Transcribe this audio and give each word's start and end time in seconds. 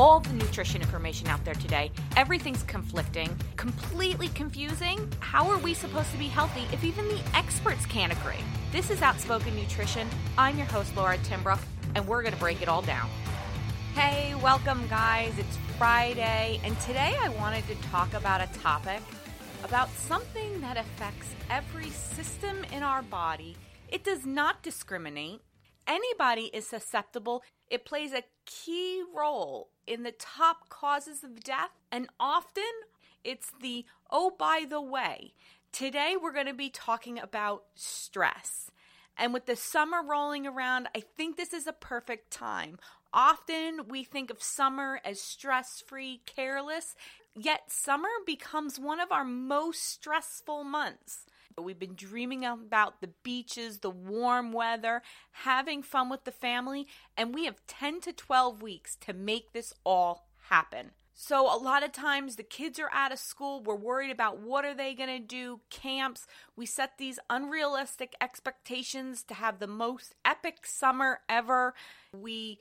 all 0.00 0.20
the 0.20 0.32
nutrition 0.32 0.80
information 0.80 1.28
out 1.28 1.44
there 1.44 1.54
today. 1.54 1.92
Everything's 2.16 2.62
conflicting, 2.62 3.36
completely 3.56 4.28
confusing. 4.28 5.06
How 5.20 5.46
are 5.50 5.58
we 5.58 5.74
supposed 5.74 6.10
to 6.12 6.16
be 6.16 6.28
healthy 6.28 6.62
if 6.72 6.82
even 6.82 7.06
the 7.06 7.20
experts 7.34 7.84
can't 7.84 8.10
agree? 8.10 8.42
This 8.72 8.90
is 8.90 9.02
Outspoken 9.02 9.54
Nutrition. 9.54 10.08
I'm 10.38 10.56
your 10.56 10.66
host, 10.68 10.96
Laura 10.96 11.18
Timbrook, 11.18 11.60
and 11.94 12.08
we're 12.08 12.22
going 12.22 12.32
to 12.32 12.40
break 12.40 12.62
it 12.62 12.68
all 12.68 12.80
down. 12.80 13.10
Hey, 13.94 14.34
welcome, 14.36 14.86
guys. 14.88 15.38
It's 15.38 15.58
Friday, 15.76 16.62
and 16.64 16.80
today 16.80 17.14
I 17.20 17.28
wanted 17.28 17.66
to 17.66 17.74
talk 17.90 18.14
about 18.14 18.40
a 18.40 18.48
topic 18.58 19.02
about 19.64 19.90
something 19.90 20.62
that 20.62 20.78
affects 20.78 21.28
every 21.50 21.90
system 21.90 22.64
in 22.72 22.82
our 22.82 23.02
body. 23.02 23.54
It 23.90 24.02
does 24.02 24.24
not 24.24 24.62
discriminate. 24.62 25.42
Anybody 25.90 26.52
is 26.54 26.68
susceptible. 26.68 27.42
It 27.68 27.84
plays 27.84 28.12
a 28.12 28.22
key 28.46 29.02
role 29.12 29.70
in 29.88 30.04
the 30.04 30.12
top 30.12 30.68
causes 30.68 31.24
of 31.24 31.42
death, 31.42 31.72
and 31.90 32.06
often 32.20 32.62
it's 33.24 33.50
the 33.60 33.84
oh, 34.08 34.30
by 34.38 34.66
the 34.70 34.80
way. 34.80 35.34
Today 35.72 36.14
we're 36.20 36.32
going 36.32 36.46
to 36.46 36.54
be 36.54 36.70
talking 36.70 37.18
about 37.18 37.64
stress. 37.74 38.70
And 39.18 39.34
with 39.34 39.46
the 39.46 39.56
summer 39.56 40.00
rolling 40.00 40.46
around, 40.46 40.86
I 40.94 41.02
think 41.16 41.36
this 41.36 41.52
is 41.52 41.66
a 41.66 41.72
perfect 41.72 42.30
time. 42.30 42.78
Often 43.12 43.88
we 43.88 44.04
think 44.04 44.30
of 44.30 44.40
summer 44.40 45.00
as 45.04 45.20
stress 45.20 45.82
free, 45.84 46.20
careless, 46.24 46.94
yet 47.34 47.62
summer 47.66 48.08
becomes 48.24 48.78
one 48.78 49.00
of 49.00 49.10
our 49.10 49.24
most 49.24 49.82
stressful 49.82 50.62
months. 50.62 51.26
We've 51.58 51.78
been 51.78 51.94
dreaming 51.94 52.44
about 52.44 53.00
the 53.00 53.10
beaches, 53.22 53.78
the 53.78 53.90
warm 53.90 54.52
weather, 54.52 55.02
having 55.32 55.82
fun 55.82 56.08
with 56.08 56.24
the 56.24 56.32
family, 56.32 56.86
and 57.16 57.34
we 57.34 57.44
have 57.44 57.66
10 57.66 58.00
to 58.02 58.12
12 58.12 58.62
weeks 58.62 58.96
to 59.02 59.12
make 59.12 59.52
this 59.52 59.74
all 59.84 60.28
happen. 60.48 60.92
So 61.22 61.54
a 61.54 61.58
lot 61.62 61.82
of 61.82 61.92
times 61.92 62.36
the 62.36 62.42
kids 62.42 62.78
are 62.78 62.90
out 62.92 63.12
of 63.12 63.18
school, 63.18 63.62
we're 63.62 63.74
worried 63.74 64.10
about 64.10 64.38
what 64.38 64.64
are 64.64 64.72
they 64.72 64.94
going 64.94 65.10
to 65.10 65.18
do, 65.18 65.60
camps. 65.68 66.26
We 66.56 66.64
set 66.64 66.96
these 66.96 67.18
unrealistic 67.28 68.14
expectations 68.22 69.22
to 69.24 69.34
have 69.34 69.58
the 69.58 69.66
most 69.66 70.14
epic 70.24 70.64
summer 70.64 71.20
ever. 71.28 71.74
We 72.16 72.60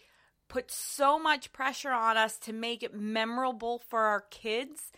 put 0.50 0.72
so 0.72 1.18
much 1.18 1.54
pressure 1.54 1.92
on 1.92 2.18
us 2.18 2.38
to 2.40 2.52
make 2.52 2.84
it 2.84 2.94
memorable 2.94 3.80
for 3.80 4.02
our 4.02 4.26
kids. 4.30 4.92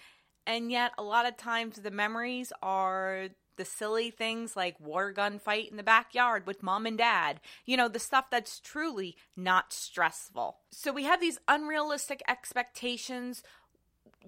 And 0.47 0.72
yet, 0.72 0.94
a 0.97 1.03
lot 1.03 1.28
of 1.28 1.38
times, 1.38 1.75
the 1.75 1.92
memories 1.92 2.52
are 2.64 3.28
the 3.57 3.66
silly 3.66 4.11
things 4.11 4.55
like 4.55 4.80
war 4.80 5.11
gun 5.11 5.39
fight 5.39 5.69
in 5.69 5.77
the 5.77 5.83
backyard 5.83 6.45
with 6.45 6.63
mom 6.63 6.85
and 6.85 6.97
dad. 6.97 7.39
You 7.66 7.77
know, 7.77 7.88
the 7.88 7.99
stuff 7.99 8.30
that's 8.30 8.59
truly 8.59 9.16
not 9.35 9.73
stressful. 9.73 10.57
So 10.71 10.91
we 10.91 11.03
have 11.03 11.21
these 11.21 11.39
unrealistic 11.47 12.22
expectations. 12.27 13.44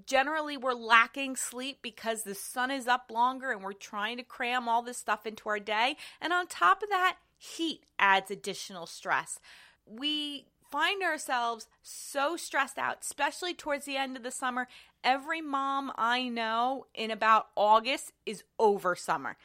Generally, 0.06 0.58
we're 0.58 0.74
lacking 0.74 1.36
sleep 1.36 1.80
because 1.82 2.24
the 2.24 2.36
sun 2.36 2.72
is 2.72 2.88
up 2.88 3.12
longer 3.12 3.52
and 3.52 3.62
we're 3.62 3.74
trying 3.74 4.18
to 4.18 4.24
cram 4.24 4.68
all 4.68 4.82
this 4.82 4.98
stuff 4.98 5.26
into 5.26 5.50
our 5.50 5.60
day. 5.60 5.98
And 6.22 6.34
on 6.34 6.48
top 6.48 6.84
of 6.84 6.90
that, 6.90 7.18
heat 7.38 7.84
adds 8.00 8.32
additional 8.32 8.86
stress. 8.86 9.40
We 9.86 10.46
find 10.74 11.04
ourselves 11.04 11.68
so 11.84 12.36
stressed 12.36 12.80
out, 12.80 12.98
especially 13.04 13.54
towards 13.54 13.86
the 13.86 13.96
end 13.96 14.18
of 14.18 14.24
the 14.24 14.32
summer. 14.32 14.68
Every 15.04 15.40
mom 15.40 15.92
I 15.96 16.28
know 16.28 16.88
in 16.96 17.12
about 17.12 17.50
August 17.56 18.12
is 18.26 18.44
over 18.58 18.96
summer. 18.96 19.38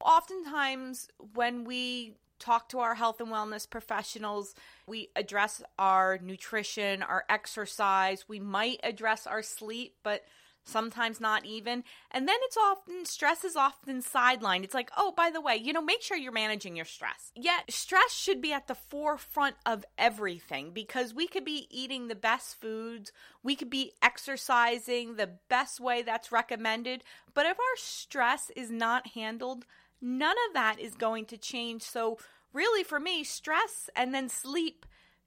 Oftentimes, 0.00 1.08
when 1.34 1.64
we 1.64 2.14
talk 2.38 2.68
to 2.68 2.78
our 2.78 2.94
health 2.94 3.20
and 3.20 3.30
wellness 3.30 3.68
professionals, 3.68 4.54
we 4.86 5.08
address 5.16 5.60
our 5.76 6.20
nutrition, 6.22 7.02
our 7.02 7.24
exercise, 7.28 8.28
we 8.28 8.38
might 8.38 8.78
address 8.84 9.26
our 9.26 9.42
sleep, 9.42 9.96
but 10.04 10.22
sometimes 10.70 11.20
not 11.20 11.44
even. 11.44 11.84
And 12.10 12.28
then 12.28 12.36
it's 12.42 12.56
often, 12.56 13.04
stress 13.04 13.44
is 13.44 13.56
often 13.56 14.02
sidelined. 14.02 14.64
It's 14.64 14.74
like, 14.74 14.90
oh, 14.96 15.12
by 15.16 15.30
the 15.30 15.40
way, 15.40 15.56
you 15.56 15.72
know, 15.72 15.82
make 15.82 16.02
sure 16.02 16.16
you're 16.16 16.32
managing 16.32 16.76
your 16.76 16.84
stress. 16.84 17.32
Yet, 17.34 17.70
stress 17.70 18.12
should 18.12 18.40
be 18.40 18.52
at 18.52 18.68
the 18.68 18.74
forefront 18.74 19.56
of 19.66 19.84
everything 19.98 20.70
because 20.72 21.12
we 21.12 21.26
could 21.26 21.44
be 21.44 21.66
eating 21.70 22.08
the 22.08 22.14
best 22.14 22.60
foods, 22.60 23.12
we 23.42 23.56
could 23.56 23.70
be 23.70 23.92
exercising 24.02 25.16
the 25.16 25.30
best 25.48 25.80
way 25.80 26.02
that's 26.02 26.32
recommended. 26.32 27.02
But 27.34 27.46
if 27.46 27.58
our 27.58 27.76
stress 27.76 28.50
is 28.56 28.70
not 28.70 29.08
handled, 29.08 29.66
none 30.00 30.36
of 30.48 30.54
that 30.54 30.78
is 30.78 30.94
going 30.94 31.26
to 31.26 31.36
change. 31.36 31.82
So, 31.82 32.18
really, 32.52 32.84
for 32.84 33.00
me, 33.00 33.24
stress 33.24 33.90
and 33.94 34.14
then 34.14 34.28
sleep 34.28 34.86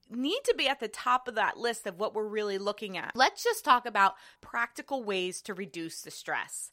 need 0.09 0.39
to 0.45 0.55
be 0.57 0.67
at 0.67 0.79
the 0.79 0.87
top 0.87 1.27
of 1.27 1.35
that 1.35 1.57
list 1.57 1.87
of 1.87 1.99
what 1.99 2.13
we're 2.13 2.27
really 2.27 2.57
looking 2.57 2.97
at. 2.97 3.11
Let's 3.15 3.43
just 3.43 3.65
talk 3.65 3.85
about 3.85 4.15
practical 4.41 5.03
ways 5.03 5.41
to 5.43 5.53
reduce 5.53 6.01
the 6.01 6.11
stress. 6.11 6.71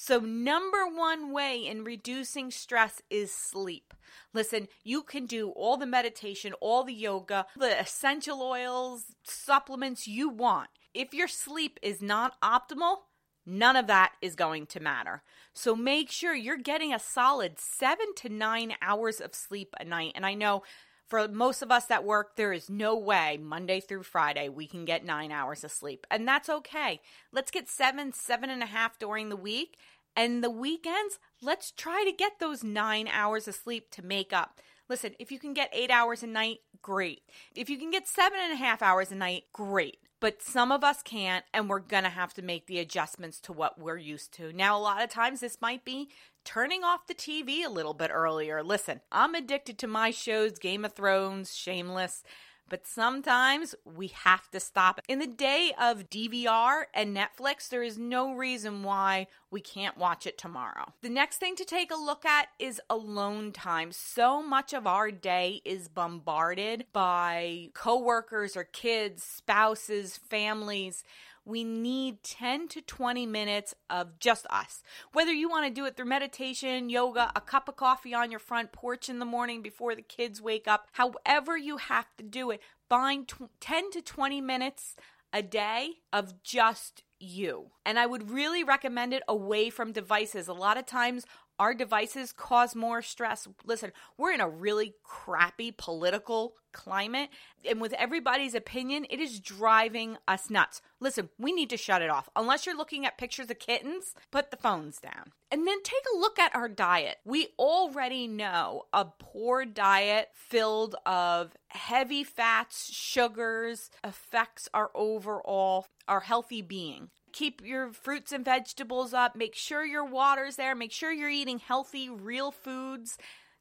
So, 0.00 0.20
number 0.20 0.86
one 0.86 1.32
way 1.32 1.66
in 1.66 1.82
reducing 1.82 2.52
stress 2.52 3.02
is 3.10 3.34
sleep. 3.34 3.92
Listen, 4.32 4.68
you 4.84 5.02
can 5.02 5.26
do 5.26 5.50
all 5.50 5.76
the 5.76 5.86
meditation, 5.86 6.52
all 6.60 6.84
the 6.84 6.94
yoga, 6.94 7.46
the 7.56 7.80
essential 7.80 8.40
oils, 8.40 9.06
supplements 9.24 10.06
you 10.06 10.28
want. 10.28 10.68
If 10.94 11.12
your 11.12 11.26
sleep 11.26 11.80
is 11.82 12.00
not 12.00 12.40
optimal, 12.40 12.98
none 13.44 13.74
of 13.74 13.88
that 13.88 14.12
is 14.22 14.36
going 14.36 14.66
to 14.66 14.80
matter. 14.80 15.24
So 15.52 15.74
make 15.74 16.12
sure 16.12 16.32
you're 16.32 16.58
getting 16.58 16.94
a 16.94 17.00
solid 17.00 17.58
seven 17.58 18.14
to 18.18 18.28
nine 18.28 18.74
hours 18.80 19.20
of 19.20 19.34
sleep 19.34 19.74
a 19.80 19.84
night. 19.84 20.12
And 20.14 20.24
I 20.24 20.34
know 20.34 20.62
for 21.08 21.26
most 21.26 21.62
of 21.62 21.70
us 21.70 21.86
that 21.86 22.04
work, 22.04 22.36
there 22.36 22.52
is 22.52 22.68
no 22.68 22.96
way 22.96 23.38
Monday 23.40 23.80
through 23.80 24.02
Friday 24.02 24.48
we 24.48 24.66
can 24.66 24.84
get 24.84 25.04
nine 25.04 25.32
hours 25.32 25.64
of 25.64 25.72
sleep. 25.72 26.06
And 26.10 26.28
that's 26.28 26.48
okay. 26.48 27.00
Let's 27.32 27.50
get 27.50 27.68
seven, 27.68 28.12
seven 28.12 28.50
and 28.50 28.62
a 28.62 28.66
half 28.66 28.98
during 28.98 29.28
the 29.28 29.36
week. 29.36 29.78
And 30.14 30.42
the 30.42 30.50
weekends, 30.50 31.18
let's 31.40 31.70
try 31.70 32.04
to 32.04 32.12
get 32.12 32.40
those 32.40 32.64
nine 32.64 33.08
hours 33.08 33.48
of 33.48 33.54
sleep 33.54 33.90
to 33.92 34.04
make 34.04 34.32
up. 34.32 34.60
Listen, 34.88 35.14
if 35.18 35.30
you 35.30 35.38
can 35.38 35.54
get 35.54 35.70
eight 35.72 35.90
hours 35.90 36.22
a 36.22 36.26
night, 36.26 36.58
great. 36.82 37.22
If 37.54 37.70
you 37.70 37.78
can 37.78 37.90
get 37.90 38.08
seven 38.08 38.38
and 38.42 38.52
a 38.52 38.56
half 38.56 38.82
hours 38.82 39.10
a 39.12 39.14
night, 39.14 39.44
great. 39.52 39.98
But 40.20 40.42
some 40.42 40.72
of 40.72 40.82
us 40.82 41.02
can't, 41.02 41.44
and 41.54 41.68
we're 41.68 41.78
gonna 41.78 42.10
have 42.10 42.34
to 42.34 42.42
make 42.42 42.66
the 42.66 42.80
adjustments 42.80 43.38
to 43.42 43.52
what 43.52 43.78
we're 43.78 43.98
used 43.98 44.32
to. 44.34 44.52
Now, 44.52 44.76
a 44.76 44.80
lot 44.80 45.02
of 45.02 45.10
times 45.10 45.40
this 45.40 45.60
might 45.60 45.84
be 45.84 46.08
turning 46.48 46.82
off 46.82 47.06
the 47.06 47.14
TV 47.14 47.62
a 47.62 47.68
little 47.68 47.92
bit 47.92 48.10
earlier. 48.10 48.62
Listen, 48.62 49.02
I'm 49.12 49.34
addicted 49.34 49.76
to 49.78 49.86
my 49.86 50.10
shows 50.10 50.58
Game 50.58 50.82
of 50.82 50.94
Thrones, 50.94 51.54
Shameless, 51.54 52.22
but 52.70 52.86
sometimes 52.86 53.74
we 53.84 54.06
have 54.24 54.50
to 54.52 54.58
stop. 54.58 54.98
In 55.08 55.18
the 55.18 55.26
day 55.26 55.72
of 55.78 56.08
DVR 56.08 56.84
and 56.94 57.14
Netflix, 57.14 57.68
there 57.68 57.82
is 57.82 57.98
no 57.98 58.32
reason 58.32 58.82
why 58.82 59.26
we 59.50 59.60
can't 59.60 59.98
watch 59.98 60.26
it 60.26 60.38
tomorrow. 60.38 60.94
The 61.02 61.10
next 61.10 61.36
thing 61.36 61.54
to 61.56 61.66
take 61.66 61.90
a 61.90 61.96
look 61.96 62.24
at 62.24 62.48
is 62.58 62.80
alone 62.88 63.52
time. 63.52 63.92
So 63.92 64.42
much 64.42 64.72
of 64.72 64.86
our 64.86 65.10
day 65.10 65.60
is 65.66 65.88
bombarded 65.88 66.86
by 66.94 67.68
coworkers 67.74 68.56
or 68.56 68.64
kids, 68.64 69.22
spouses, 69.22 70.16
families 70.16 71.04
we 71.44 71.64
need 71.64 72.22
10 72.22 72.68
to 72.68 72.80
20 72.80 73.26
minutes 73.26 73.74
of 73.88 74.18
just 74.18 74.46
us. 74.50 74.82
Whether 75.12 75.32
you 75.32 75.48
want 75.48 75.66
to 75.66 75.72
do 75.72 75.86
it 75.86 75.96
through 75.96 76.06
meditation, 76.06 76.90
yoga, 76.90 77.32
a 77.34 77.40
cup 77.40 77.68
of 77.68 77.76
coffee 77.76 78.14
on 78.14 78.30
your 78.30 78.40
front 78.40 78.72
porch 78.72 79.08
in 79.08 79.18
the 79.18 79.24
morning 79.24 79.62
before 79.62 79.94
the 79.94 80.02
kids 80.02 80.40
wake 80.40 80.68
up, 80.68 80.88
however 80.92 81.56
you 81.56 81.76
have 81.76 82.06
to 82.16 82.24
do 82.24 82.50
it, 82.50 82.60
find 82.88 83.30
10 83.60 83.90
to 83.92 84.02
20 84.02 84.40
minutes 84.40 84.96
a 85.32 85.42
day 85.42 85.90
of 86.12 86.42
just 86.42 87.02
you. 87.20 87.70
And 87.84 87.98
I 87.98 88.06
would 88.06 88.30
really 88.30 88.64
recommend 88.64 89.12
it 89.12 89.22
away 89.28 89.70
from 89.70 89.92
devices. 89.92 90.48
A 90.48 90.52
lot 90.52 90.78
of 90.78 90.86
times 90.86 91.26
our 91.58 91.74
devices 91.74 92.32
cause 92.32 92.74
more 92.74 93.02
stress. 93.02 93.48
Listen, 93.64 93.92
we're 94.16 94.32
in 94.32 94.40
a 94.40 94.48
really 94.48 94.94
crappy 95.02 95.72
political 95.72 96.54
climate, 96.72 97.30
and 97.68 97.80
with 97.80 97.92
everybody's 97.94 98.54
opinion, 98.54 99.06
it 99.10 99.20
is 99.20 99.40
driving 99.40 100.16
us 100.28 100.50
nuts. 100.50 100.80
Listen, 101.00 101.28
we 101.38 101.52
need 101.52 101.70
to 101.70 101.76
shut 101.76 102.02
it 102.02 102.10
off. 102.10 102.28
Unless 102.36 102.66
you're 102.66 102.76
looking 102.76 103.06
at 103.06 103.18
pictures 103.18 103.50
of 103.50 103.58
kittens, 103.58 104.14
put 104.30 104.50
the 104.50 104.56
phones 104.56 104.98
down. 104.98 105.32
And 105.50 105.66
then 105.66 105.82
take 105.82 106.04
a 106.14 106.18
look 106.18 106.38
at 106.38 106.54
our 106.54 106.68
diet. 106.68 107.16
We 107.24 107.48
already 107.58 108.26
know 108.26 108.84
a 108.92 109.06
poor 109.06 109.64
diet 109.64 110.28
filled 110.34 110.94
of 111.06 111.56
heavy 111.68 112.22
fats, 112.22 112.92
sugars 112.92 113.90
affects 114.04 114.68
our 114.74 114.90
overall 114.94 115.86
our 116.06 116.20
healthy 116.20 116.62
being 116.62 117.10
keep 117.32 117.62
your 117.64 117.92
fruits 117.92 118.32
and 118.32 118.44
vegetables 118.44 119.14
up. 119.14 119.36
Make 119.36 119.54
sure 119.54 119.84
your 119.84 120.04
water's 120.04 120.56
there. 120.56 120.74
Make 120.74 120.92
sure 120.92 121.12
you're 121.12 121.28
eating 121.28 121.58
healthy, 121.58 122.08
real 122.08 122.50
foods 122.50 123.18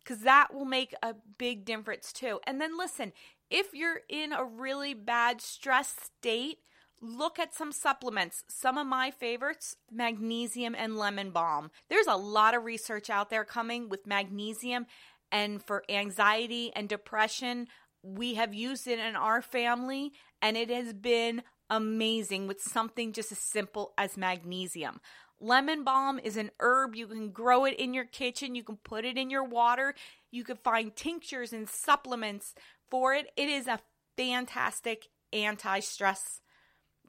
because 0.07 0.23
that 0.23 0.53
will 0.53 0.65
make 0.65 0.93
a 1.03 1.15
big 1.37 1.65
difference 1.65 2.13
too. 2.13 2.39
And 2.47 2.61
then 2.61 2.77
listen, 2.77 3.11
if 3.49 3.73
you're 3.73 4.01
in 4.07 4.31
a 4.31 4.43
really 4.43 4.93
bad 4.93 5.41
stress 5.41 5.93
state, 6.01 6.59
look 7.01 7.39
at 7.39 7.53
some 7.53 7.71
supplements. 7.71 8.43
Some 8.47 8.77
of 8.77 8.87
my 8.87 9.11
favorites, 9.11 9.75
magnesium 9.91 10.75
and 10.77 10.97
lemon 10.97 11.31
balm. 11.31 11.71
There's 11.89 12.07
a 12.07 12.15
lot 12.15 12.55
of 12.55 12.63
research 12.63 13.09
out 13.09 13.29
there 13.29 13.43
coming 13.43 13.89
with 13.89 14.07
magnesium 14.07 14.85
and 15.31 15.61
for 15.61 15.83
anxiety 15.89 16.71
and 16.73 16.87
depression. 16.87 17.67
We 18.01 18.35
have 18.35 18.53
used 18.53 18.87
it 18.87 18.99
in 18.99 19.15
our 19.15 19.41
family 19.41 20.13
and 20.41 20.55
it 20.55 20.69
has 20.69 20.93
been 20.93 21.43
amazing 21.69 22.47
with 22.47 22.61
something 22.61 23.13
just 23.13 23.31
as 23.31 23.39
simple 23.39 23.93
as 23.97 24.17
magnesium. 24.17 25.01
Lemon 25.39 25.83
balm 25.83 26.19
is 26.19 26.35
an 26.37 26.51
herb. 26.59 26.95
You 26.95 27.07
can 27.07 27.29
grow 27.29 27.65
it 27.65 27.75
in 27.79 27.93
your 27.93 28.05
kitchen. 28.05 28.55
You 28.55 28.63
can 28.63 28.77
put 28.77 29.05
it 29.05 29.17
in 29.17 29.29
your 29.29 29.43
water. 29.43 29.93
You 30.31 30.43
can 30.43 30.57
find 30.57 30.95
tinctures 30.95 31.53
and 31.53 31.69
supplements 31.69 32.55
for 32.89 33.13
it. 33.13 33.27
It 33.37 33.49
is 33.49 33.67
a 33.67 33.79
fantastic 34.17 35.07
anti 35.31 35.79
stress 35.79 36.41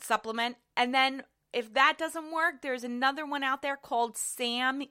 supplement. 0.01 0.57
And 0.77 0.95
then 0.95 1.23
if 1.53 1.73
that 1.75 1.97
doesn't 1.99 2.33
work, 2.33 2.63
there's 2.63 2.85
another 2.85 3.25
one 3.25 3.43
out 3.43 3.63
there 3.63 3.77
called 3.77 4.17
Sam 4.17 4.83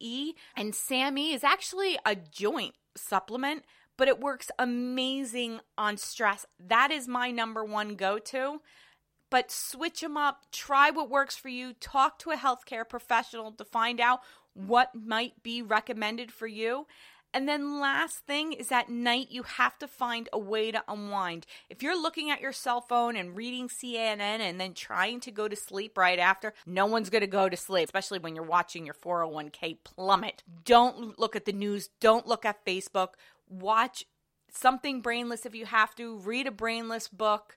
E. 0.00 0.32
And 0.56 0.74
SAM 0.74 1.18
E 1.18 1.34
is 1.34 1.44
actually 1.44 1.98
a 2.06 2.14
joint 2.14 2.74
supplement, 2.96 3.64
but 3.96 4.08
it 4.08 4.20
works 4.20 4.50
amazing 4.58 5.60
on 5.78 5.96
stress. 5.96 6.46
That 6.58 6.90
is 6.90 7.08
my 7.08 7.30
number 7.30 7.64
one 7.64 7.96
go 7.96 8.18
to. 8.18 8.60
But 9.30 9.50
switch 9.50 10.00
them 10.00 10.16
up, 10.16 10.44
try 10.52 10.90
what 10.90 11.10
works 11.10 11.34
for 11.34 11.48
you, 11.48 11.72
talk 11.72 12.18
to 12.20 12.30
a 12.30 12.36
healthcare 12.36 12.88
professional 12.88 13.50
to 13.52 13.64
find 13.64 14.00
out 14.00 14.20
what 14.52 14.94
might 14.94 15.42
be 15.42 15.60
recommended 15.60 16.30
for 16.30 16.46
you. 16.46 16.86
And 17.34 17.48
then, 17.48 17.80
last 17.80 18.18
thing 18.18 18.52
is 18.52 18.70
at 18.70 18.88
night, 18.88 19.26
you 19.28 19.42
have 19.42 19.76
to 19.80 19.88
find 19.88 20.28
a 20.32 20.38
way 20.38 20.70
to 20.70 20.84
unwind. 20.86 21.46
If 21.68 21.82
you're 21.82 22.00
looking 22.00 22.30
at 22.30 22.40
your 22.40 22.52
cell 22.52 22.80
phone 22.80 23.16
and 23.16 23.36
reading 23.36 23.66
CNN 23.66 24.20
and 24.20 24.60
then 24.60 24.72
trying 24.72 25.18
to 25.18 25.32
go 25.32 25.48
to 25.48 25.56
sleep 25.56 25.98
right 25.98 26.20
after, 26.20 26.54
no 26.64 26.86
one's 26.86 27.10
going 27.10 27.22
to 27.22 27.26
go 27.26 27.48
to 27.48 27.56
sleep, 27.56 27.86
especially 27.86 28.20
when 28.20 28.36
you're 28.36 28.44
watching 28.44 28.84
your 28.86 28.94
401k 28.94 29.78
plummet. 29.82 30.44
Don't 30.64 31.18
look 31.18 31.34
at 31.34 31.44
the 31.44 31.52
news, 31.52 31.88
don't 31.98 32.28
look 32.28 32.44
at 32.44 32.64
Facebook. 32.64 33.14
Watch 33.48 34.04
something 34.50 35.00
brainless 35.00 35.46
if 35.46 35.54
you 35.54 35.66
have 35.66 35.94
to, 35.96 36.18
read 36.18 36.46
a 36.46 36.52
brainless 36.52 37.08
book 37.08 37.56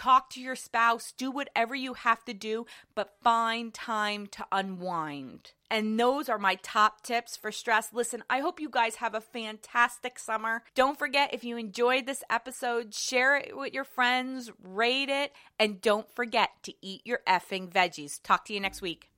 talk 0.00 0.30
to 0.30 0.40
your 0.40 0.56
spouse, 0.56 1.12
do 1.16 1.30
whatever 1.30 1.74
you 1.74 1.94
have 1.94 2.24
to 2.24 2.32
do, 2.32 2.66
but 2.94 3.16
find 3.22 3.74
time 3.74 4.26
to 4.26 4.46
unwind. 4.50 5.52
And 5.70 6.00
those 6.00 6.28
are 6.28 6.38
my 6.38 6.56
top 6.62 7.02
tips 7.02 7.36
for 7.36 7.52
stress. 7.52 7.92
Listen, 7.92 8.24
I 8.28 8.40
hope 8.40 8.60
you 8.60 8.68
guys 8.70 8.96
have 8.96 9.14
a 9.14 9.20
fantastic 9.20 10.18
summer. 10.18 10.62
Don't 10.74 10.98
forget, 10.98 11.34
if 11.34 11.44
you 11.44 11.56
enjoyed 11.56 12.06
this 12.06 12.24
episode, 12.30 12.94
share 12.94 13.36
it 13.36 13.56
with 13.56 13.72
your 13.72 13.84
friends, 13.84 14.50
rate 14.62 15.10
it, 15.10 15.32
and 15.58 15.80
don't 15.80 16.10
forget 16.14 16.50
to 16.62 16.72
eat 16.80 17.02
your 17.04 17.20
effing 17.28 17.70
veggies. 17.70 18.20
Talk 18.22 18.46
to 18.46 18.54
you 18.54 18.60
next 18.60 18.82
week. 18.82 19.09